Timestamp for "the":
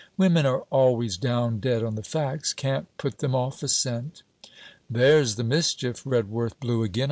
1.93-2.01, 5.35-5.43